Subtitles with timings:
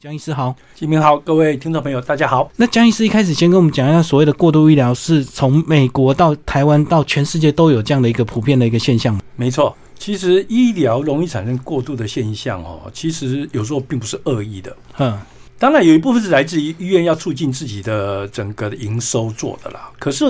[0.00, 2.48] 江医师好，金明好，各位听众朋友大家好。
[2.54, 9.20] 那江医师一开始先跟我们讲一下，所谓的过度医疗是从美国到台湾到全世界都有这样的一个普遍的一个现象。
[9.34, 14.76] 没错，其实医疗容易产生过度的现象哦，其实有时候并不是恶意的。
[14.98, 15.18] 嗯，
[15.58, 19.90] 当然有一部分是来自于医院要促进自己的整个的营收做的啦。
[19.98, 20.24] 可是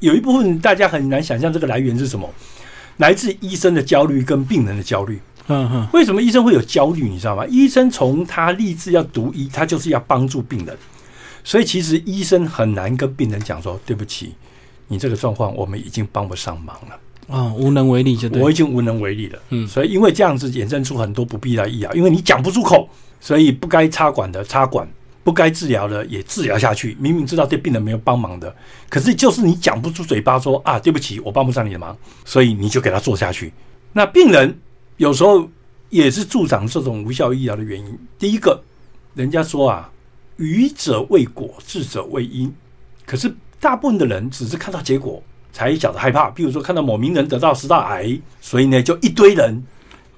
[0.00, 2.26] 有一部分大家很难想象这个来源是什么，
[2.96, 5.20] 来自医生的焦虑跟病人的焦虑。
[5.48, 7.08] 嗯哼，为什么医生会有焦虑？
[7.08, 7.44] 你知道吗？
[7.46, 10.76] 医生从他立志要读医，他就是要帮助病人，
[11.42, 14.34] 所以其实医生很难跟病人讲说：“对不起，
[14.88, 18.42] 你这个状况我们已经帮不上忙了。”啊，无能为力就对。
[18.42, 19.38] 我已经无能为力了。
[19.50, 22.88] 嗯所以因为这样子衍生出很多不必要的医疗，因为你讲不出口，
[23.20, 24.86] 所以不该插管的插管，
[25.24, 26.96] 不该治疗的也治疗下去。
[27.00, 28.54] 明明知道对病人没有帮忙的，
[28.88, 33.52] 可是就是你讲不出嘴巴说啊，对不起，我帮不上你的忙，所以你就给他做下去。
[33.92, 34.58] 那病人
[35.02, 35.50] 有时候
[35.90, 37.98] 也是助长这种无效医疗的原因。
[38.20, 38.62] 第一个，
[39.14, 39.90] 人家说啊，
[40.36, 42.54] 愚者为果，智者为因。
[43.04, 45.20] 可是大部分的人只是看到结果
[45.52, 46.30] 才晓得害怕。
[46.30, 49.60] 比如说看到某名人得到食道癌，所以呢就一堆人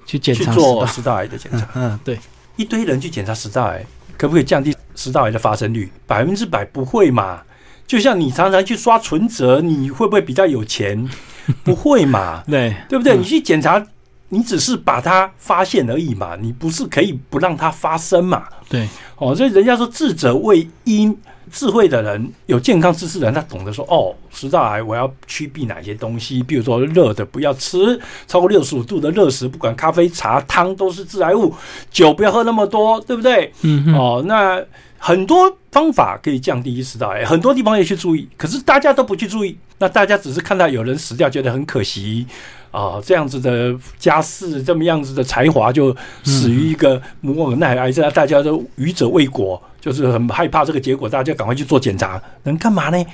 [0.05, 2.19] 去检查去做食食道癌的检查，道嗯，对，
[2.55, 3.83] 一堆人去检查食道癌，
[4.19, 5.91] 可不可以降低食道癌的发生率？
[6.05, 7.41] 百分之百不会嘛？
[7.87, 11.09] 就像你常常去刷存折，你会不会比较有钱？
[11.65, 12.43] 不会嘛？
[12.47, 13.15] 对，对不对？
[13.15, 13.83] 嗯你去检查，
[14.29, 18.43] 你只是把它发现而已嘛，你不是可以不让它发生嘛？
[18.67, 18.87] 对，
[19.17, 21.15] 哦，所以人家说智者为因，
[21.51, 31.53] 智慧的人、有健康知识的人，他懂得说，哦，食道癌我要趋避哪些东西，比如说热的不要吃，超过六十五度的热食，不管咖啡、茶、汤都是致癌物，
[31.91, 33.53] 酒不要喝那么多，对不对？
[33.61, 34.61] 嗯哼，哦，那
[34.97, 42.25] 很多方法可以降低食道癌，很多地方也去注意，可是大家都不去注意，那大家只是看到有人死掉，觉得很可惜
[42.71, 53.05] 啊、这样子的家世，这么样子的才华，就死于一个母耳耐癌症，大家都愚者未果，就是很害怕这个结果，大家赶快去做检查，能干嘛呢？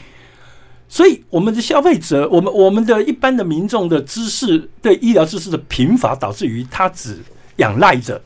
[0.90, 7.20] 所以，我们的消费者，我们我们的一般的民众的知识对医疗知识的贫乏，导致于他只
[7.58, 8.22] 仰赖着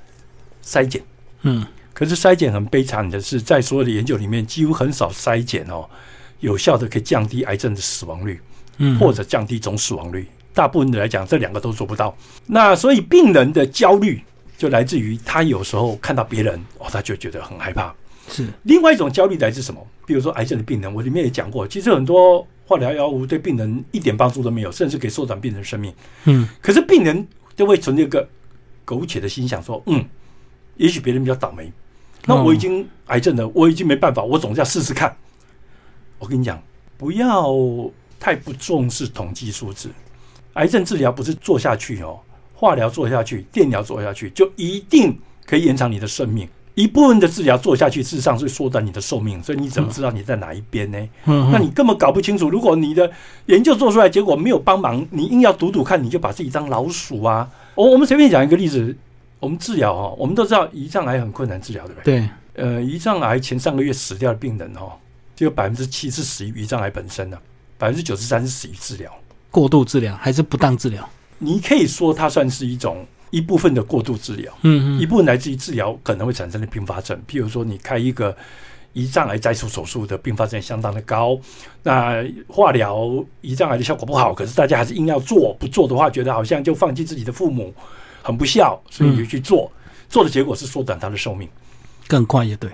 [0.63, 1.00] 筛检。
[1.44, 1.63] 嗯，
[1.94, 5.88] 可是筛检很悲惨的是，在所有的研究里面，几乎很少筛检哦，
[6.40, 8.40] 有效的可以降低癌症的死亡率，
[8.78, 10.28] 嗯，或者降低总死亡率。
[10.53, 12.16] 大部分的来讲，这两个都做不到。
[12.46, 14.23] 那所以病人的焦虑
[14.57, 17.94] 就来自于他有时候看到别人哦，他就觉得很害怕。
[18.29, 19.85] 是，另外一种焦虑来自什么？
[20.06, 25.94] 比如说癌症的病人，我里面也讲过，其实很多化疗药物对病人一点帮助都没有，甚至可以缩短病人生命。
[26.23, 28.28] 嗯，可是病人就会存在一个
[28.85, 30.03] 苟且的心想说，嗯，
[30.78, 31.72] 也许别人比较倒霉，
[32.25, 35.16] 那我已经癌症了，我已经没办法，我总是要试试看。
[36.20, 36.62] 我跟你讲，
[36.98, 37.53] 不要
[38.20, 39.90] 太不重视统计数字，
[40.53, 42.20] 癌症治疗不是做下去哦，
[42.53, 46.48] 化疗做下去，电疗做下去，就一定可以延长你的生命。
[46.74, 50.98] 一部分的治疗做下去，事实上是缩短你的寿命，所以你怎么知道你在哪一边呢？
[51.24, 52.50] 嗯，那你根本搞不清楚。
[52.50, 53.09] 如果你的
[53.46, 57.50] 研究做出来结果没有帮忙，你硬要赌赌看，你就把自己当老鼠啊！
[57.76, 58.94] 我我们随便讲一个例子，
[59.40, 62.20] 我们治疗哦，我们都知道胰脏癌很困难治疗，对不对？
[62.20, 64.92] 对，呃，胰脏癌前上个月死掉的病人哦，
[65.35, 67.38] 就有百分之七是死于胰脏癌本身的，
[67.78, 69.12] 百分之九十三是死于治疗。
[69.51, 71.07] 过度治疗还是不当治疗？
[71.38, 74.53] 你可以说它算是一种一部分的过度治疗。
[74.62, 78.35] 嗯嗯，一部分来自于治疗可能会产生的并发症，譬如说你开一个
[78.94, 81.38] 胰脏癌摘除手术的并发症相当的高，
[81.84, 82.97] 那化疗
[83.41, 87.73] 胰脏癌的效果不好，可是大家还是硬要做，不做的话觉得好像就放弃自己的父母，
[88.22, 89.69] 很不孝，所以就去做，
[90.07, 91.50] 做的结果是缩短他的寿命，
[92.07, 92.72] 更快也对，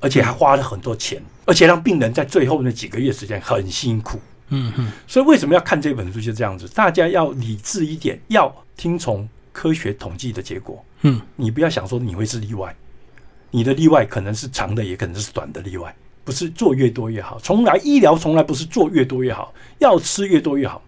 [0.00, 4.18] 而且还花了很多钱，而且让病人在最后那几个月时间很辛苦。
[4.48, 6.20] 嗯嗯，所以为什么要看这本书？
[6.20, 10.84] 就这样子，大家要理智一点，要听从科学统计的结果。
[11.02, 12.74] 嗯，你不要想说你会是例外，
[13.52, 15.94] 你的例外可能是长的，也可能是短的例外，
[16.24, 17.38] 不是做越多越好。
[17.40, 20.82] 从来医疗从来不是做越多越好，要吃越多越好。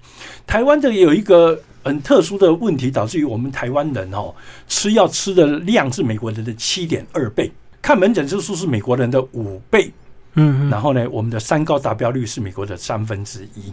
[0.44, 4.34] 台湾这有一个很特殊的问题，导致于我们台湾人哦
[4.66, 7.50] 吃药吃的量是美国人的七点二倍，
[7.82, 9.92] 看门诊次数是美国人的五倍。
[10.34, 13.70] 嗯嗯，然后呢，我们的三高达标率是美国的三分之一。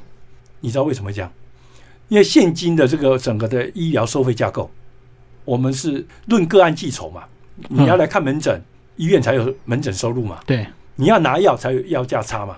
[0.60, 1.32] 你知道为什么会这样？
[2.10, 4.70] 因为现今的这个整个的医疗收费架构，
[5.46, 7.24] 我们是论个案计酬嘛。
[7.70, 8.62] 你要来看门诊，
[8.98, 10.40] 医院才有门诊收入嘛。
[10.46, 12.58] 对，你要拿药才有药价差嘛。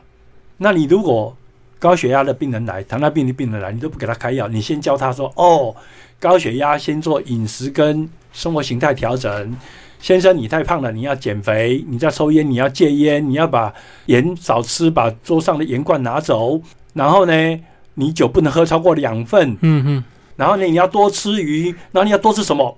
[0.58, 1.36] 那你如果
[1.78, 5.76] 高血压的病人来，糖尿病的病人来，你都不给他开药，你先教他说：哦，
[6.20, 9.56] 高血压先做饮食跟生活形态调整。
[10.02, 13.74] 先生，你太胖了，你要减肥；你在抽烟，你要戒烟；你要把
[14.08, 16.60] 盐少吃，把桌上的盐罐拿走。
[16.94, 17.60] 然后呢，
[17.94, 19.56] 你酒不能喝超过两份。
[19.62, 20.04] 嗯嗯，
[20.36, 22.78] 然后呢，你要多吃鱼，然后你要多吃什么？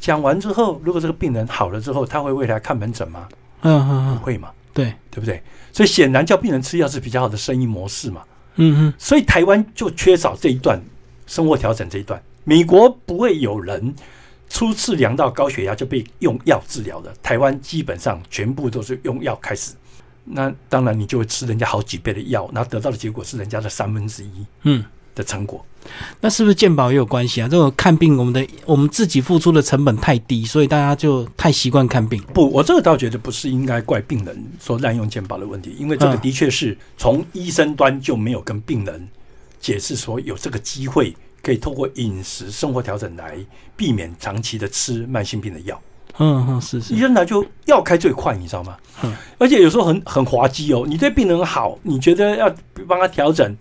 [0.00, 3.28] 讲完之后，如果这个病人好了之后，他会未来看门诊吗？
[3.62, 5.42] 嗯嗯嗯，会嘛，对，对不对？
[5.72, 8.22] 所以显然叫病人吃药是比较好的生意模式嘛。
[8.56, 10.80] 嗯嗯所以台湾就缺少这一段
[11.26, 12.20] 生活调整这一段。
[12.44, 13.94] 美国不会有人
[14.50, 19.72] 初次量到高血压就被用药治疗的，台湾基本上全部都是用药开始。
[20.24, 24.30] 那当然你就会吃人家好几倍的药，然后得到的结果是人家的三分之一
[24.64, 25.64] 嗯，的成果。
[26.20, 27.48] 那是不是健保也有关系啊？
[27.48, 32.22] 这种看病，我们的我们自己付出的成本太低，所以大家就太习惯看病。
[32.34, 39.08] 不，我这个倒觉得不是应该怪病人说滥用健保的问题，因为这个嗯的确是从医生端就没有跟病人
[39.58, 43.36] 解释说有这个机会可以透过饮食生活调整来
[43.76, 45.80] 避免长期的吃慢性病的药。
[46.18, 48.76] 嗯嗯，是是医，生来就药开最快，你知道吗？
[49.02, 50.84] 嗯而且有时候很很滑稽哦。
[50.86, 52.54] 你对病人好，你觉得要
[52.86, 53.56] 帮他调整，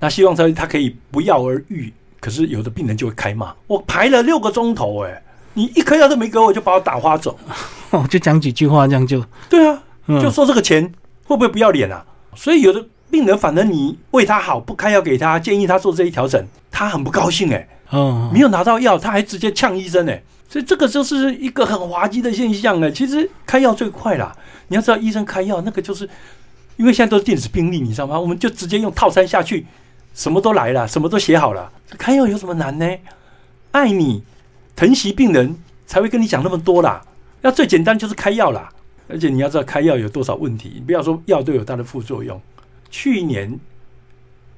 [0.00, 1.92] 那希望他他可以不药而愈。
[2.18, 5.22] 可是有的病人就会开骂，我排了六个钟头，哎，
[5.54, 7.38] 你一颗药都没给我，就把我打发走。
[7.90, 10.82] 哦，就讲几句话，这样就，对啊，嗯，就说这个钱
[11.24, 12.04] 会不会不要脸啊？
[12.34, 24.34] 所以有的病人反正你为他好，不开药给他，建议他做这一调整，他很不高兴哎、嗯，没有拿到药，他还直接呛医生哎、所以这个就是一个很滑稽的现象哎、其实开药最快啦，
[24.68, 26.08] 你要知道医生开药那个就是，
[26.76, 28.18] 因为现在都是电子病历，你知道吗？
[28.18, 29.66] 我们就直接用套餐下去，
[30.14, 32.86] 什么都来了，什么都写好了，开药有什么难呢？
[33.72, 34.22] 爱你
[34.74, 37.02] 疼惜病人才会跟你讲那么多啦。
[37.42, 38.68] 要最简单就是开药啦，
[39.08, 42.40] 而且你要知道开药有多少问题，你不要说药都有它的副作用。
[42.90, 43.58] 去年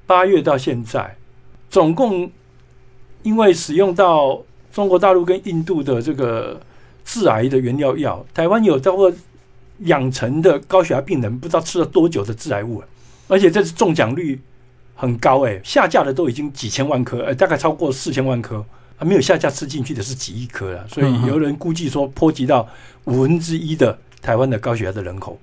[0.05, 1.15] 八月到现在，
[1.69, 2.29] 总共
[3.21, 6.59] 因为使用到中国大陆跟印度的这个
[7.05, 9.11] 致癌的原料药，台湾有超过
[9.77, 12.83] 两成的高血压病人不知道吃了多久的致癌物，
[13.27, 14.39] 而且这是中奖率
[14.95, 18.63] 很高哎、下架的都已经几千万颗，呃，大概超过四千万颗，
[18.95, 22.67] 还，没有下架吃进去的是几亿颗了，所以有人估计说波及到
[23.05, 25.39] 五分之一的台湾的高血压的人口，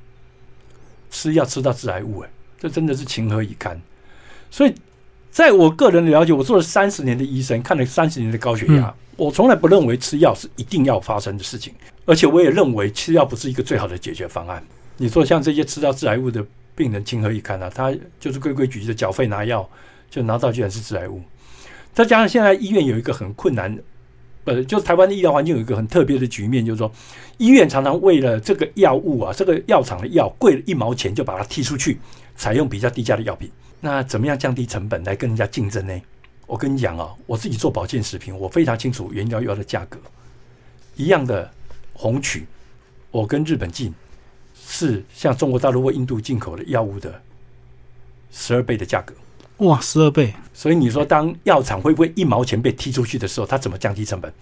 [1.11, 3.81] 吃药吃到致癌物哎、这真的是情何以堪。
[4.51, 4.75] 所以，
[5.31, 11.73] 在我个人的了解，我做了三十年的医生，看了三十年的高血压，我从来不认为吃药是一定要发生的事情，
[12.05, 14.63] 而且我也认为吃药不是一个最好的解决方案。
[14.97, 17.71] 你说像这些吃到致癌物的病人，情何以堪啊？
[17.75, 19.69] 他就是规规矩矩的缴费拿药，
[20.11, 21.23] 就拿到居然是致癌物。
[21.95, 23.77] 再加上现在医院有一个很困难，
[24.45, 26.91] 呃，就是台湾的医疗环境有一个很特别的局面，就是说
[27.39, 31.99] 医院常常为了这个药物啊，这个药厂的药贵了一毛钱就把它踢出去，
[32.37, 33.51] 采用比较低价的药品。
[33.81, 36.01] 那怎么样降低成本来跟人家竞争呢？
[36.47, 39.99] 我跟你讲啊，我自己做保健食品，我非常清楚原料药的价格。
[40.97, 41.51] 一样的
[41.95, 42.47] 红曲，
[43.11, 43.95] 我跟日本进
[44.55, 47.23] 是像中国大陆或印度进口的药物的
[48.31, 49.15] 十二倍的价格。
[49.59, 54.33] 哇，十二倍，所以你说，当药厂会不会一毛钱被踢出去的时候，它怎么降低成本？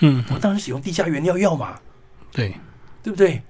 [0.00, 1.78] 嗯，我当然使用低价原料药嘛，
[2.32, 2.54] 对，
[3.02, 3.40] 对不对？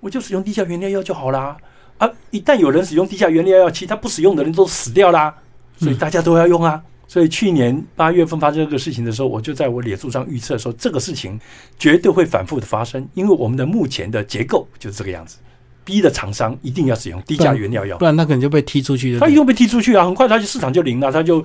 [0.00, 1.56] 我就使用低价原料药就好啦。
[2.04, 5.34] 啊，一旦有人使用低价原料药，其他不使用的人都死掉啦，
[5.78, 6.82] 所以大家都要用啊。
[7.06, 11.38] 所以去年八月份发生这个事情的时候，我就在我脸书上预测说，这个事情
[11.78, 15.38] 绝对会反复的发生，因为我们的目前的结构就是这个样子，
[15.84, 18.04] 逼的厂商一定要使用低价原料药不。
[18.04, 19.20] 然他可能就被踢出去了。
[19.20, 21.44] 他一定被踢出去啊，很快他就市场就零了，他就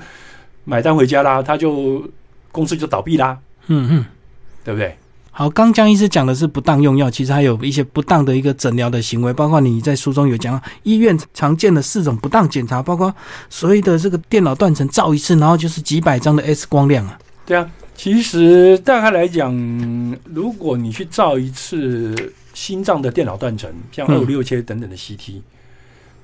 [0.64, 2.04] 买单回家啦，他就
[2.52, 4.06] 公司就倒闭啦，嗯嗯。
[4.62, 4.96] 对不对？
[5.40, 13.16] 好，刚江医师讲的是不当用药，其实还有一些不当的一个诊疗的行为，包括你在书中有讲医院常见的四种不当检查，包括
[13.50, 17.18] 所谓的这个电脑断层照一次，然后就是几百张的 X 光量啊。
[17.46, 19.56] 对啊，其实大概来讲，
[20.26, 25.42] 如果你去照一次心脏的电脑断层，像嗯二五六切等等的 CT，、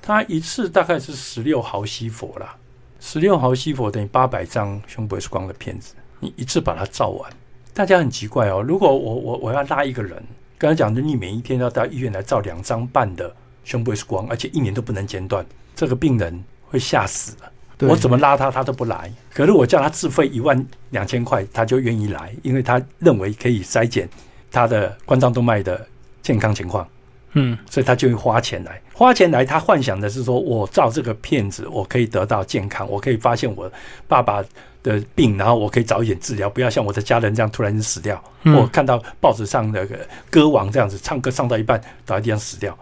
[0.02, 2.54] 它一次大概是十六毫西弗啦，
[3.00, 7.32] 十六毫西弗等于八百张胸部 X 光的片子，你一次把它照完。
[7.76, 10.16] 大家很奇怪哦，如果我我我要拉一个人，
[10.56, 13.30] 刚才讲的，你每一天要到医院来照两张半的
[13.64, 17.52] 胸部 X 光，而且一年都不能间断，这个病人会吓死了。
[17.86, 19.12] 我怎么拉他，他都不来。
[19.30, 24.08] 可是我叫他自费一万两千块，他就愿意来，因为他认为可以筛检
[24.50, 25.86] 他的冠状动脉的
[26.22, 26.88] 健康情况，
[27.36, 28.80] 嗯所以他就会花钱来。
[28.92, 33.70] 花钱来，他幻想的是说，我照这个片子，我可以得到健康，我可以发现我
[34.08, 34.42] 爸爸
[34.82, 38.22] 的病，然后我可以早一点治疗，不要像我的家人这样突然间死掉。
[38.44, 39.98] 嗯我看到报纸上那个
[40.30, 42.76] 歌王这样子，唱歌唱到一半倒在地上死掉。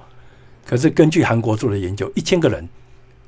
[0.64, 2.66] 可是根据韩国做的研究，一千个人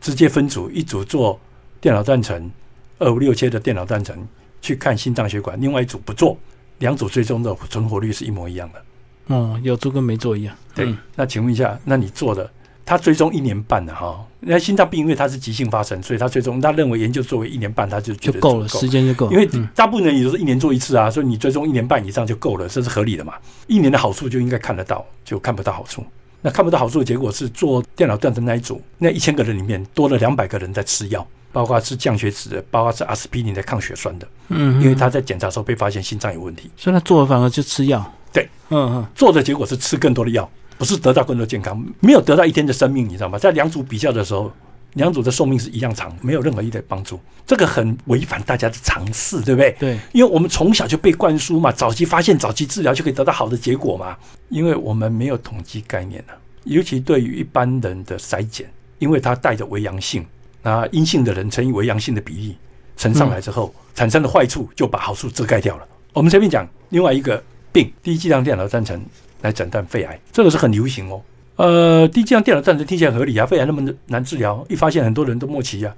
[0.00, 1.38] 直接分组，一组做
[1.80, 2.50] 电脑断层，
[2.98, 4.26] 二五六切的电脑断层
[4.62, 6.38] 去看心脏血管，另外一组不做，
[6.78, 8.82] 两组最终的存活率是一模一样的。
[9.26, 10.54] 哦，有做跟没做一样。
[10.74, 12.50] 对，嗯那请问一下，那你做的
[12.84, 14.24] 他追踪一年半了哈。
[14.40, 19.32] 那心脏病因为它是急性发生，所以他追踪，他认为研究作为一年半，他就就够了，时间就够了。
[19.32, 23.34] 因为嗯大部分人也都是一年做一次啊，所以你追踪一年半以上就够了，这是合理的嘛。
[23.66, 26.04] 一年的好处就应该看得到，就看不到好处。
[26.42, 38.12] 那看不到好处的结果是做电脑断层那一组，那一千个人里面多了两百个人在吃药，包括吃降血脂的，包括吃阿司匹林的抗血栓的，嗯，因为他在检查的时候被发现心脏有问题，所以他做了反而就吃药。
[38.36, 43.38] 对，嗯嗯，做的结果是吃更多的药，不是得到更多健康，没有得到一天的生命，你知道吗？
[43.38, 44.52] 在两组比较的时候，
[44.92, 49.74] 两组的寿命是一样长，没有任何一点帮助，这个很违反大家的常识，对不对？
[49.78, 54.14] 对，因为我们从小就被灌输嘛，早期发现、早期治疗就可以得到好的结果嘛。
[54.50, 60.26] 因为我们没有统计概念啊，尤其对于一般人的筛检，因为它带着为阳性，
[60.62, 62.58] 那阴性的人乘以为阳性的比例
[62.98, 65.88] 乘上来之后，产生的坏处就把好处遮盖掉了。
[66.12, 67.42] 我们随便讲另外一个
[67.76, 68.98] 病，低剂量电脑断层
[69.42, 71.20] 来诊断肺癌，这个是很流行哦。
[71.56, 75.94] 呃，低剂量电脑断层听起来合理啊，肺癌那么难治疗，一发现很多人都末期啊，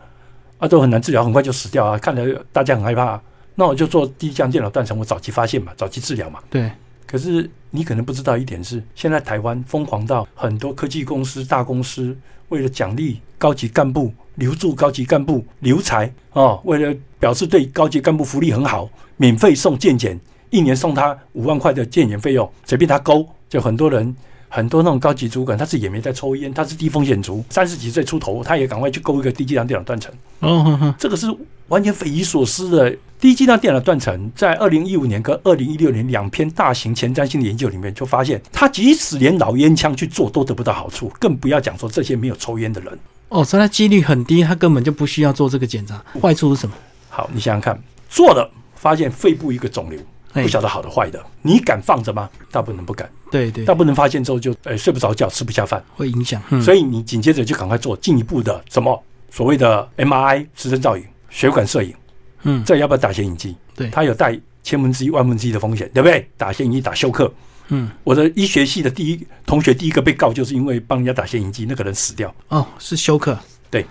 [0.59, 3.23] 啊都很难治疗，很快就死掉啊，看着大家很害怕、啊。
[3.55, 6.41] 那我就做低剂量电脑断层，我早期发现嘛，早期治疗嘛。
[6.51, 6.69] 对，
[7.07, 12.17] 可是你可能不知道一点是，现在台湾疯狂到很多科技公司、大公司
[12.49, 20.19] 为了奖励高级干部、留住高级干部、留才哦，为了表示对高级干部福利很好，免费送健检，
[20.51, 24.15] 一年送他五万块的健检费用，随便他勾，就很多人。
[24.51, 30.11] 很多那种高级主管，他自己也没在抽烟，他是低风险族，三十几岁出头，他也赶快去勾一个低剂量电脑断层。
[30.41, 31.27] 哦这个是
[31.67, 32.97] 完全匪夷所思的。
[33.21, 42.99] 低剂量电脑断层在二零一五年跟二零一六年两篇大型前瞻性的研究里面，就发现，他即使连老烟枪去做都得不到好处，更不要讲说这些没有抽烟的人。
[43.29, 46.03] 哦，所以他几率很低，他根本就不需要做这个检查。
[46.23, 46.75] 坏处是什么？
[47.11, 47.79] 好，你想想看，
[48.09, 52.29] 做了发现肺部一个肿瘤，嘿不晓得好的坏的，你敢放着吗？
[52.51, 56.43] 大部分人不敢，对对大，部分人发现之后就呃睡不着觉，吃不下饭，会影响。
[56.51, 61.95] 嗯，所以你紧接着就赶快做进一步的什么所谓的 MRI 磁振造影、血管摄影。
[62.43, 63.57] 嗯，这要不要打显影剂？
[63.75, 66.29] 对它有带千分之一、万分之一的风险，对不对？
[66.37, 67.33] 打显影剂、打休克。
[67.69, 73.39] 嗯，我的医学系的第一同学第一个被告，就是因为帮人家打显影剂，那个人死掉，哦，是休克。
[73.71, 73.85] 对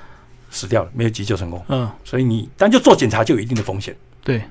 [0.50, 1.64] 死掉了，没有急救成功。
[1.68, 3.96] 嗯，所以你单就做检查就有一定的风险。
[4.24, 4.42] 对，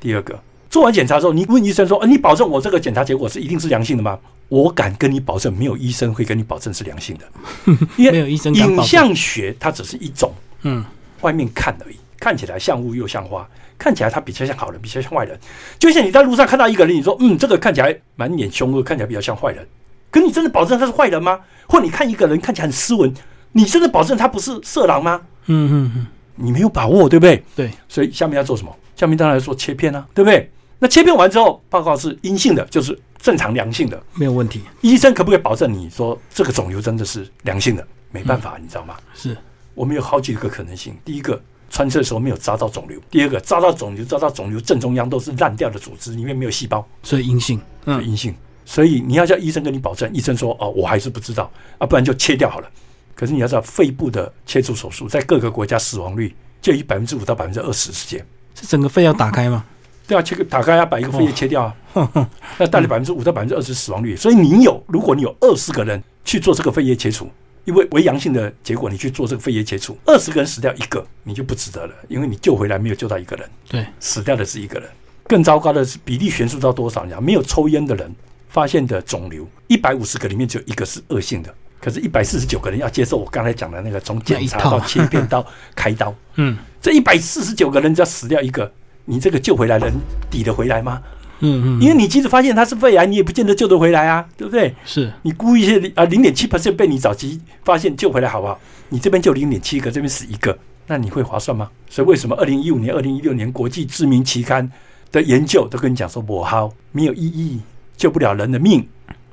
[0.00, 8.76] 第二个，做完检查之后，你问医生说：“呃，你保证我这个检查结果是一定是良性的吗？”我敢跟你保证，没有医生会跟你保证是良性的，因 为没有医生敢保证。
[8.76, 10.84] 影像学它只是一种嗯，
[11.20, 13.48] 外面看而已，看起来像雾又像花，
[13.78, 15.38] 看起来它比较像好人，比较像坏人。
[15.78, 19.64] 就像你在路上看到一个人，你说嗯，这个看起来满脸凶恶，看起来比较像坏人，
[20.10, 21.38] 可你真的保证他是坏人吗？
[21.68, 23.12] 或你看一个人看起来很斯文，
[23.52, 25.20] 你真的保证他不是色狼吗？
[25.46, 27.42] 嗯嗯嗯，你没有把握，对不对？
[27.54, 28.76] 对，所以下面要做什么？
[28.96, 30.50] 下面当然要做切片啊，对不对？
[30.80, 34.02] 那切片完之后，报告是阴性的，就是正常良性的。
[34.14, 34.62] 没有问题。
[34.80, 37.86] 医生可不可以保证你说这个肿瘤真的是良性的？
[38.10, 38.96] 没办法，你知道吗？
[39.14, 39.36] 是，
[39.74, 40.96] 我们有好几个可能性。
[41.04, 47.60] 第一个，穿刺的时候没有扎到肿瘤；第二个，扎到肿瘤，扎到肿瘤正中央都是烂掉的组织，里面没有细胞，所以阴性。
[47.84, 48.34] 嗯，阴性。
[48.64, 52.68] 所以你要叫医生跟你保证，医生说哦，我还是不知道啊，不然就切掉好了。
[53.14, 58.24] 可是你要知道，肺部的切除手术在各个国家死亡率就以百分之五到百分之二十之间。
[58.54, 59.64] 是整个肺要打开吗？
[60.10, 61.76] 对啊，切个打开啊，把一个肺叶切掉啊，
[62.58, 64.16] 那带来百分之五到百分之二十死亡率。
[64.16, 67.30] 所以你有，如果你有二十个人去做这个肺叶切除，
[67.64, 74.88] 因为为阳性的结果，你去做这个肺叶切除，二十个人死掉一个，你就不值得了，因为你救回来没有救到一个人，对，死掉的是一个人。
[75.28, 77.04] 更糟糕的是比例悬殊到多少？
[77.04, 78.12] 你知道，没有抽烟的人
[78.48, 88.72] 发现的肿瘤，一百五十个里面只有一个是恶性的，可是，一百四十九个人要接受我刚才讲的那个从检查到切片到开刀，嗯这一百四十九个人只要死掉一个，
[89.10, 89.96] 你这个救回来的人
[90.30, 91.02] 抵得回来吗？
[91.40, 94.72] 嗯嗯，因为你即使发现他是肺癌，你也不见得救得回来啊，对不对？
[94.84, 98.56] 是你估一些啊，零点七 percent 被你早期发现救回来，好不好？
[98.88, 101.68] 你这边就零点七个，这边死一个，那你会划算吗？
[101.88, 104.70] 所以为什么二零一五年、二零一六年国际知名期刊
[105.10, 107.60] 的研究都跟你讲说，我好没有意义，
[107.96, 108.86] 救不了人的命，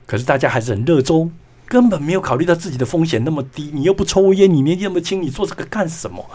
[0.07, 1.31] 可是大家还是很热衷，
[1.67, 6.25] 根本没有考虑到自己的风险那么低，你又不抽烟，你年纪那么轻，你做这个干什么？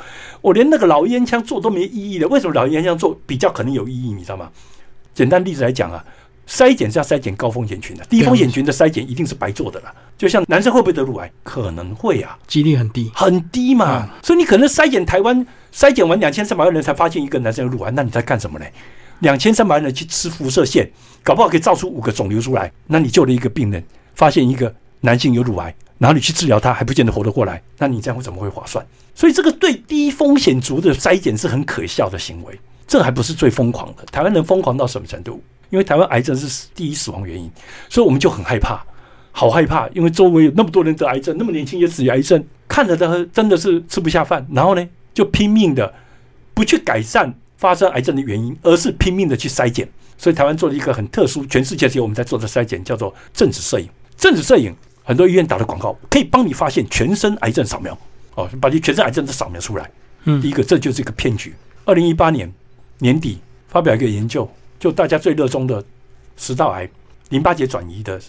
[0.40, 4.12] 我连那个老烟枪做都没意义的，为什么老烟枪做比较可能有意义？
[4.12, 4.50] 你知道吗？
[5.14, 6.04] 简单例子来讲啊，
[6.46, 9.94] 筛检是要筛检高风险群的，低风险群的筛检一定是白做的啦。
[10.18, 13.10] 就像男生会不会得乳癌，可能会啊，几率很低。
[13.14, 14.08] 很低嘛。
[14.22, 18.66] 所以你可能筛检台湾筛检完两千三百万人才发现一个男生有乳癌，那你在干什么呢？
[19.20, 20.90] 两千三百万人去吃辐射线，
[21.22, 23.82] 搞不好可以造出五个肿瘤出来，那你救了一个病人，
[24.14, 28.84] 发现一个男性有乳癌，然后你去治疗他还不见得活得过来，那你这样会怎么会划算？
[29.14, 32.58] 所以这个对低风险族的筛检是很可笑的行为。
[32.88, 35.42] 这还不是最疯狂的，台湾人疯狂到什么程度？
[35.70, 37.50] 因为台湾癌症是第一死亡原因，
[37.88, 38.84] 所以我们就很害怕。
[39.30, 44.46] 好害怕，因为周围有那么多人得癌症，那么年轻也死于癌症，看着他真的是吃不下饭。
[44.52, 45.90] 然后呢，就拼命的
[46.52, 49.88] 不去改善发生癌症的原因，而是拼命的去筛检。
[50.18, 53.88] 所以台湾做了一个很特殊，全世界只有我们在做的筛检，叫做正子摄影。
[54.18, 57.96] 正子摄影很多医院打的广告，可以帮你发现全身癌症扫描
[58.34, 59.90] 哦，把你全身癌症都扫描出来。
[60.24, 61.54] 嗯第一个这就是一个骗局。
[61.84, 62.52] 二零一八年
[62.98, 65.84] 年底发表一个研究，就大家最热衷的
[66.36, 66.88] 食道癌
[67.30, 68.20] 淋巴结转移的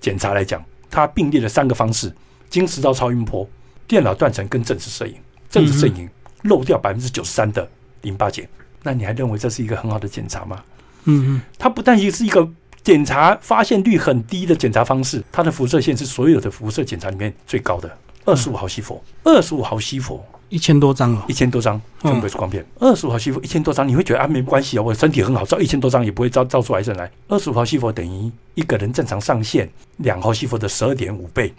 [0.00, 2.10] 检查来讲，它并列了三个方式：
[2.48, 3.46] 经食道超音波、
[3.86, 5.14] 电脑断层跟正子摄影。
[5.50, 6.08] 正子摄影
[6.42, 7.68] 漏掉百分之九十三的
[8.02, 8.48] 淋巴结，
[8.82, 10.62] 那你还认为这是一个很好的检查吗？
[11.04, 12.46] 嗯嗯，它不但是一个
[12.82, 17.90] 检查发现率很低的检查方式，它的辐射线是所有的辐射检查里面最高的，
[18.24, 21.22] 二十五毫西弗，二十五毫西弗，一千多张哦。
[21.28, 22.12] 一，千多张嗯。
[22.12, 27.10] 胸部是光片，二十五毫西弗一千多张，你会觉得啊没关系啊，我身体很好，照一千多张也不会照照出癌症来。
[27.28, 29.68] 二十五毫西弗等于一个人正常上限
[29.98, 31.52] 两毫西弗的十二点五倍，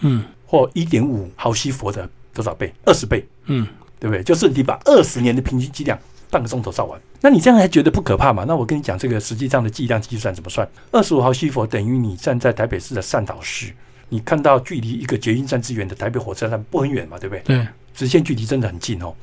[0.00, 0.24] 嗯。
[0.46, 2.74] 或一点五毫西弗的多少倍？
[2.84, 3.64] 二十倍，嗯，
[4.00, 4.20] 对不对？
[4.24, 5.96] 就是你把二十年的平均剂量
[6.28, 8.44] 半个钟头照完，那你这样还觉得不可怕吗？
[8.48, 10.66] 那我跟你讲，这个实际上的剂量计算怎么算？
[10.90, 13.72] 二十五号西弗等于你站在台北市的善导市，
[14.08, 17.42] 你看到距离一个捷运站之远的台北火车站不很远嘛，对不对？
[17.42, 19.14] 对，直线距离真的很近哦。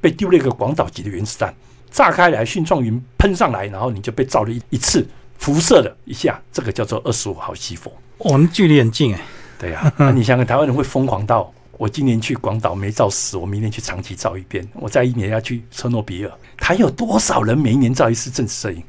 [0.00, 1.54] 被丢了一个广岛级的原子弹，
[1.90, 5.06] 炸开来，蕈状云喷上来，然后你就被照了一一次，
[5.38, 7.90] 辐射了一下，这个叫做二十五毫西弗。
[8.18, 9.20] 哇，那距离很近哎，
[9.58, 18.82] 对呀、那你想想，台湾人会疯狂到我今年去广岛没照死，我明年去长崎照一遍，我再一年要去车诺比尔，还有多少人每一年照一次正式摄影？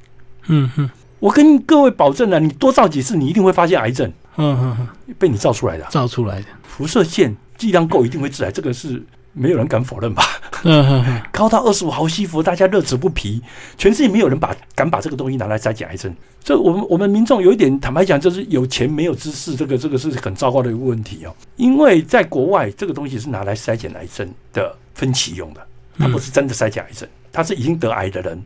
[0.47, 0.89] 嗯哼
[1.19, 4.11] 我跟各位保证了，你多照几次，你一定会发现癌症。
[4.37, 4.77] 嗯嗯
[5.07, 9.03] 嗯，被你照出来的啊、照出来的，辐射线剂量够，一定会致癌，这个是
[9.37, 10.23] 没有人敢否认吧？
[11.31, 13.41] 高到二十五毫西弗，大家乐此不疲。
[13.77, 16.13] 全世界没有人把敢把这个东西拿来筛检癌症。
[16.43, 21.35] 这我们我们民众有一点坦白讲，就是有钱没有知识，这个这个是很糟糕的一个问题哦。
[21.57, 25.61] 因为在国外，这个东西是拿来筛检癌症的分期用的，
[25.99, 28.41] 它不是真的筛检癌症，它是已经得癌的人。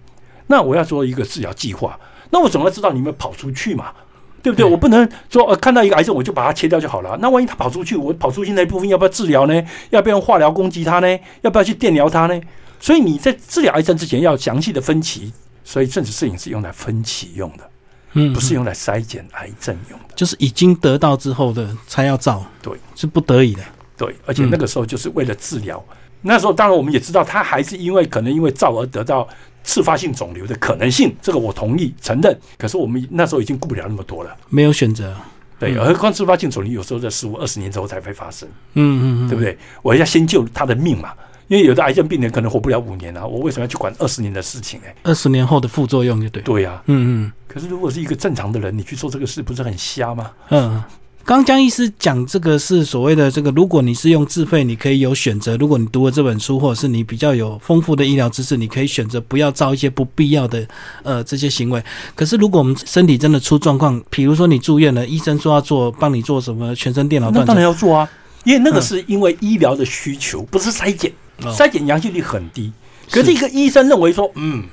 [0.48, 1.98] 那我要做一个治疗计划，
[2.30, 3.94] 那我总要知道你们跑出去嘛。
[4.42, 4.66] 对不对？
[4.66, 7.18] 对我不能说呃看到一个癌症我就把它切掉就好了。
[7.22, 9.64] 那万一它跑出去，我跑出去那一部分要不要治疗呢？
[9.90, 11.20] 要不要用化疗攻击它呢？
[11.42, 12.42] 要不要去电疗它呢？
[12.80, 15.32] 所以你在治疗癌症之前要详细的分期。
[15.64, 17.70] 所以正子摄影是用来分期用的，
[18.14, 20.06] 嗯，不是用来筛检癌症用的。
[20.16, 23.64] 就是已经得到之后的才要照，对，是不得已的，
[23.96, 25.82] 对，而且那个时候就是为了治疗。
[26.24, 29.26] 那时候当然我们也知道，他还是因为可能因为照而得到
[29.64, 32.38] 次发性肿瘤的可能性，这个我同意承认。
[32.58, 34.36] 可是我们那时候已经顾不了那么多了。
[34.50, 35.16] 没有选择，
[35.60, 38.48] 对，嗯何况自发性肿瘤有时候在十五二十年之后才会发生。
[38.74, 39.58] 嗯嗯嗯，对不对？
[39.82, 41.14] 我要先救他的命嘛，
[41.48, 44.88] 因为有的癌症病人可能活不了五年啊，我为什么要去管二十年的事情呢？
[45.04, 50.32] 二十年后的副作用就对，对呀、嗯嗯可是如果是一个正常的人，你去做这个事，不是很瞎吗？
[50.50, 50.84] 嗯。
[51.32, 60.68] 刚刚江医师讲这个是所谓的这个，如果你是用自费，你可以有选择；如果你读了这本书，或者是你比较有丰富的医疗知识，你可以选择不要照一些不必要的
[61.04, 61.82] 呃这些行为。
[62.16, 68.10] 可是如果我们身体真的出状况，比如说你住院了，医生说要做帮你做什么全身电脑断那当然，要做啊，
[68.44, 71.10] 因为那个是因为医疗的需求，不是筛检，
[71.46, 72.70] 哦筛检阳性率很低。
[73.10, 74.66] 可是一个医生认为说，嗯，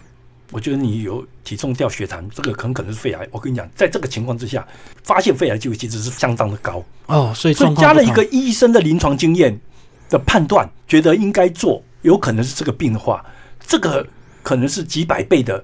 [0.51, 3.29] 我觉得你有体重掉血糖，这个很可能是肺癌。
[3.31, 4.67] 我跟你讲，在这个情况之下，
[5.03, 6.83] 发现肺癌机会其实是相当的高。
[7.07, 9.59] 哦，所以所以加了一个医生的临床经验
[10.09, 13.25] 的判断，觉得应该做，有可能是这个病的话，
[13.67, 14.07] 这个
[14.43, 15.63] 可能是几百倍的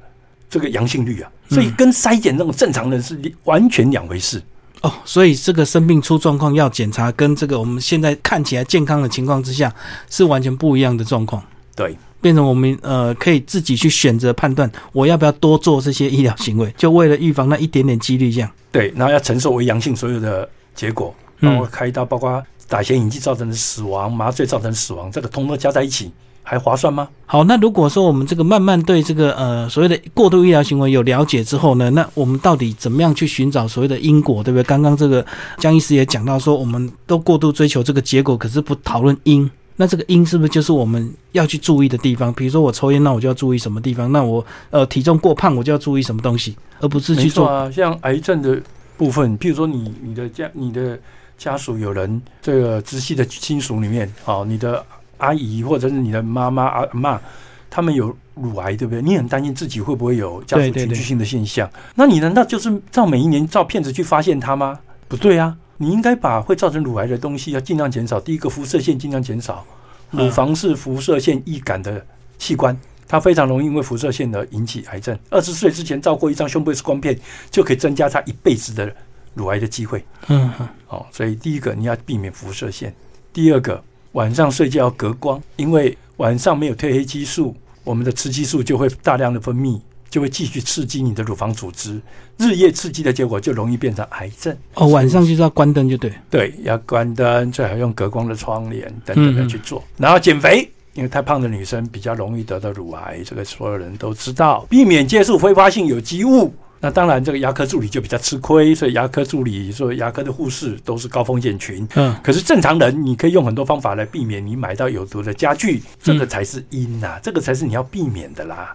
[0.51, 4.43] 这个阳性率啊，所以跟筛检那种正常人是完全两回事。
[4.83, 9.75] 哦，所以这个生病出状况要检查，跟这个我们现在看起来健康的情况之下
[10.11, 11.43] 是完全不一样的状况。
[11.75, 18.51] 对，变成我们呃可以自己去选择判断，我要不要多做这些医疗行为，就为了预防那一点点几率这样。
[18.73, 26.11] 对，然后要承受为阳性所有的结果，嗯包括开刀，包括打显影剂造成的死亡、麻醉造成的死亡，这个通通加在一起，
[26.43, 27.07] 还划算吗？
[27.27, 34.63] 好，那如果说我们这个慢慢对这个呃所谓的过度医疗行为有了解之后呢，那我们到底怎么样去寻找所谓的因果，对不对？
[34.65, 35.25] 刚刚这个
[35.59, 39.51] 江医师也讲到说，我们都过度追求这个结果，可是不讨论因。
[39.77, 42.33] 那这个因是不是就是我们要去注意的地方？
[42.33, 44.11] 比如说我抽烟，那我就要注意什么地方？
[44.13, 47.49] 那我呃体重过胖，我就要注意什么东西，而不是去做。
[47.49, 48.61] 啊，像癌症的
[48.97, 50.99] 部分，譬如说你你的家你的
[51.37, 54.85] 家属有人这个直系的亲属里面，哦，你的
[55.19, 57.21] 阿姨或者是你的妈妈阿妈，
[57.69, 59.03] 他们有乳癌，对不对？
[59.03, 61.69] 你很担心自己会不会有家族群聚性的现象？
[61.97, 64.79] 那你难道就是照每一年照片子去发现它吗？
[65.09, 68.19] 不对啊，你应该把会造成乳癌的东西要尽量减少。
[68.19, 69.63] 第一个，辐射线尽量减少，
[70.11, 72.03] 乳嗯房是辐射线易感的
[72.39, 72.75] 器官。
[73.07, 75.17] 它非常容易因为辐射线而引起癌症。
[75.29, 77.19] 二十岁之前照过一张胸部 X 光片，
[77.51, 78.91] 就可以增加他一辈子的
[79.35, 80.03] 乳癌的机会。
[80.29, 82.95] 嗯哼，哦，所以第一个你要避免辐射线，
[83.31, 89.79] 第二个晚上睡觉要隔光，因为晚上没有褪黑激素，我们的雌激素就会大量的分泌，
[90.15, 92.01] 就会继续刺激你的乳房组织，
[92.37, 94.57] 日夜刺激的结果就容易变成癌症。
[94.75, 96.13] 哦，晚上就是要关灯就对。
[96.31, 99.83] 对，要关灯，最好用隔光的窗帘等等的去做。
[99.97, 104.65] 然后减肥，因为太胖的女生比较容易得到乳癌，这个所有人都知道。
[104.71, 106.55] 避免接触挥发性有机物。
[106.79, 111.85] 那当然，这个牙科助理就比较吃亏，所以牙科助理、所以牙科的护士都是高风险群。
[111.97, 118.73] 嗯，可是正常人，你可以用很多方法来避免你买到有毒的家具，这个才是因呐，这个才是你要避免的啦，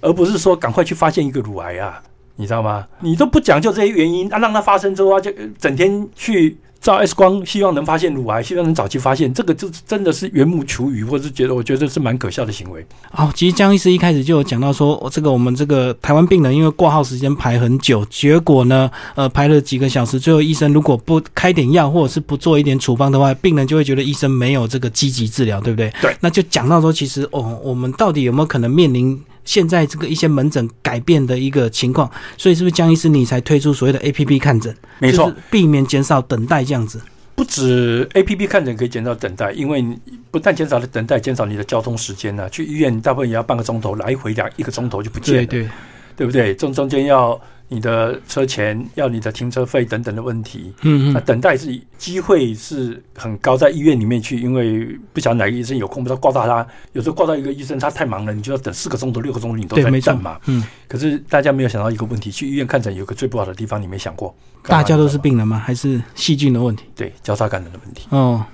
[0.00, 2.02] 而不是说赶快去发现一个乳癌啊，
[2.36, 2.86] 你知道吗？
[3.00, 12.86] 你都不讲究这些原因啊，让它发生之后啊，就呃整天去照 X 光，希望能发现乳癌，希望能早期发现，这个就真的是缘木求鱼，或是觉得我觉得是蛮可笑的行为。
[13.10, 25.92] 好，其实江医师一开始就有讲到说，哦这个我们这个台湾病人因为挂号时间排很久，结果呢，呃，排了几个小时，最后医生如果不开点药或者是不做一点处方的话，病人就会觉得医生没有这个积极治疗，对不对？
[26.00, 26.16] 对。
[26.20, 32.10] 那就讲到说，其实哦，我们到底有没有可能面临现在这个一些门诊改变的一个情况？
[32.36, 34.76] 所以是不是江医师你才推出所谓的 A P P 看诊？
[34.98, 37.00] 没错就是，避免减少等待这样子。
[37.34, 39.98] 不止 A P P 看诊可以减少等待，因为你
[40.30, 45.70] 不但减少了等待，减少你的交通时间呢、去医院大部分也要半个钟头，来回两一个钟头就不见了，对对，
[46.16, 46.54] 对不对？
[46.54, 50.72] 中中间要你的车钱，要你的停车费等等的问题。
[50.80, 64.34] 那嗯嗯，等待是机会是很高，在医院里面去，因为不晓得哪个医生有空，不知道挂到他，有时候挂到一个医生他太忙了，你就要等四个钟头、六个钟头，你都对，在没等嘛。，嗯，可是大家没有想到一个问题，去医院看诊有个最不好的地方，你没想过？
[64.62, 65.58] 大家都是病人吗？
[65.58, 66.84] 还是细菌的问题？
[66.94, 68.06] 对交叉感染的问题。
[68.10, 68.44] 哦，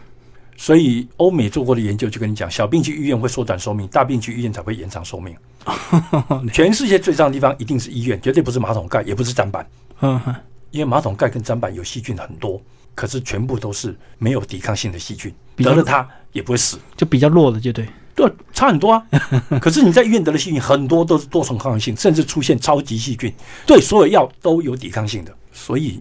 [0.57, 5.35] 所以欧美做过的研究就跟你讲，小病去医院会缩短寿命，大病去医院才会延长寿命。
[6.53, 9.67] 全世界最脏的地方一定是医院，绝对不是马桶盖，也不是砧板，
[10.01, 10.35] 嗯哼，
[10.71, 12.61] 因为马桶盖跟砧板有细菌很多，
[12.95, 16.79] 可是全部都是没有抵抗性的细菌，得了它也不会死。
[16.97, 17.87] 就比较弱的，就对。
[18.17, 19.05] 对，差很多啊。
[19.61, 23.35] 可是你在医院得的细菌很多都是多重抗性，甚至出现超级细菌，
[23.67, 25.35] 对所有药都有抵抗性的。
[25.51, 26.01] 所以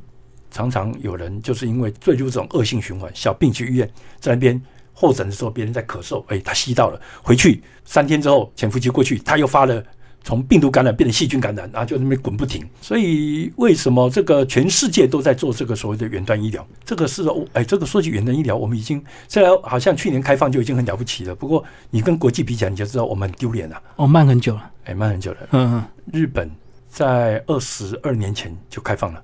[0.54, 4.62] 常常有人就是因为坠入这种恶性循环，小病去医院，在那边
[4.94, 9.84] 候诊的时候，别人在咳嗽，哎，他吸到了，回去三天之后，潜伏期过去，他又发了。
[10.26, 12.66] 从病毒感染变成细菌感染，然后就那边滚不停。
[12.80, 16.66] 所以为什么这个全世界都在做这个所谓的远端医疗？
[16.86, 23.82] 这个是哦，哎，这个说起远端医疗，我们已经虽然好像去年开放就已经很了不起了，不过你跟国际比起来，你就知道我们很丢脸了。
[23.98, 24.72] 哦，慢很久了。
[24.86, 25.40] 哎，慢很久了。
[25.52, 26.50] 嗯嗯，日本
[26.90, 29.22] 在二十二年前就开放了，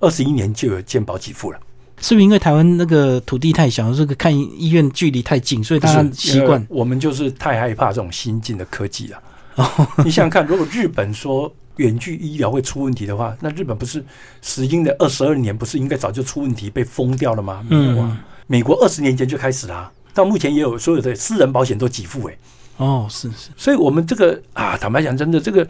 [0.00, 1.58] 二十一年就有健保给付了。
[1.98, 6.64] 是不是因为台湾那个土地太小，这个看医院距离太近，所以大家习惯？
[6.68, 9.22] 我们就是太害怕这种新进的科技了。
[10.04, 14.04] 你想想看，如果日本说远距医疗会出问题的话，那日本不是
[14.42, 17.64] 石英的二十二年不是应该早就出问题被封掉了吗？
[17.66, 22.38] 没有啊，嗯，美国二十年前就开始啦、到目前也有所有的私人保险都给付诶、
[22.76, 25.66] 哦，是是，所以我们这个啊，坦白讲，真的这个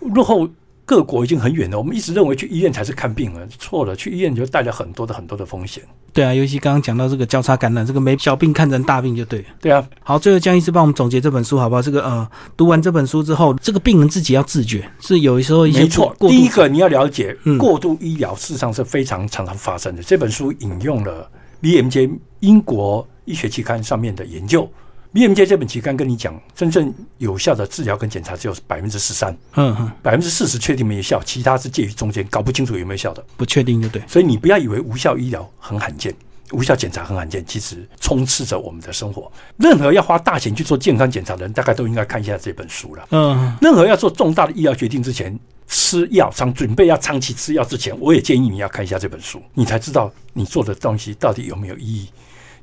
[0.00, 0.48] 落后
[0.84, 1.78] 各国已经很远了。
[1.78, 5.82] 我们一直认为去医院才是看病了，错了，去医院就带来很多的很多的风险。
[6.12, 9.46] 对啊，尤其刚刚讲到这个交叉感染，这个没小病看成大病就对了。
[9.60, 11.82] 对啊，好，最后江医师帮我们总结这本书好不好？
[11.82, 16.14] 这个呃，读完这本书之后，这个病人自己要自觉，是有时候一些没错。
[16.20, 20.02] 第一个你要了解嗯，过度医疗事实上是非常常常发生的。
[20.02, 21.28] 这本书引用了
[21.62, 24.70] BMJ 英国医学期刊上面的研究。
[25.14, 33.24] BMJ 这本期刊跟你讲，真正有效的治疗跟检查只有百分之十三，嗯嗯百分之四十确定没有效，其他是介于中间，搞不清楚有没有效的。
[33.36, 34.02] 不确定就对。
[34.08, 36.12] 所以你不要以为无效医疗很罕见，
[36.50, 39.30] 无效检查很罕见，其实充斥着我们的生活。
[39.56, 43.06] 任何要花大钱去做健康检查的人，大概都应该看一下这本书了。
[43.12, 52.08] 嗯，任何要做重大的医疗决定之前，吃药长准备要长期吃药之前，我也建议你要看一下这本书，你才知道你做的东西到底有没有意义。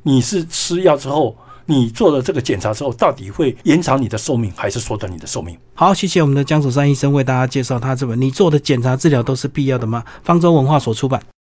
[0.04, 5.58] 你是吃药之后，你做了这个检查之后，到底会延长你的寿命，还是缩短你的寿命？
[5.74, 10.04] 好，谢谢我们的江守山医生为大家介绍他这本《你做的检查治疗都是必要的吗》？
[10.24, 11.22] 方舟文化所出版。